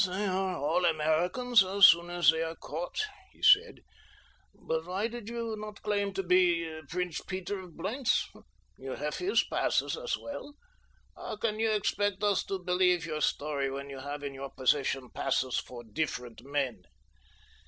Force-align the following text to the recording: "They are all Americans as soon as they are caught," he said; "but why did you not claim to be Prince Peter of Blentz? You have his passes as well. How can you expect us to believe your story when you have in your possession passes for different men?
"They 0.07 0.25
are 0.25 0.55
all 0.57 0.83
Americans 0.83 1.63
as 1.63 1.85
soon 1.85 2.09
as 2.09 2.31
they 2.31 2.41
are 2.41 2.55
caught," 2.55 3.03
he 3.33 3.43
said; 3.43 3.81
"but 4.55 4.83
why 4.85 5.07
did 5.07 5.29
you 5.29 5.55
not 5.55 5.83
claim 5.83 6.11
to 6.15 6.23
be 6.23 6.81
Prince 6.89 7.21
Peter 7.21 7.59
of 7.59 7.77
Blentz? 7.77 8.27
You 8.79 8.93
have 8.95 9.17
his 9.17 9.43
passes 9.43 9.95
as 9.95 10.17
well. 10.17 10.55
How 11.15 11.35
can 11.35 11.59
you 11.59 11.69
expect 11.69 12.23
us 12.23 12.43
to 12.45 12.57
believe 12.57 13.05
your 13.05 13.21
story 13.21 13.69
when 13.69 13.91
you 13.91 13.99
have 13.99 14.23
in 14.23 14.33
your 14.33 14.49
possession 14.49 15.11
passes 15.11 15.59
for 15.59 15.83
different 15.83 16.41
men? 16.41 16.81